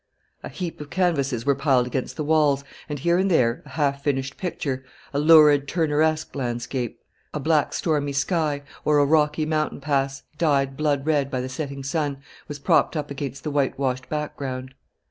[0.41, 4.01] A heap of canvases were piled against the walls, and here and there a half
[4.03, 6.99] finished picture a lurid Turneresque landscape;
[7.35, 11.83] a black stormy sky; or a rocky mountain pass, dyed blood red by the setting
[11.83, 12.17] sun
[12.47, 14.73] was propped up against the whitewashed background.